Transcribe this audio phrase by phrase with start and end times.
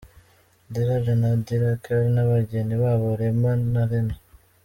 [0.75, 4.15] Dilraj na Dilkar n'abageni babo Reema na Reena.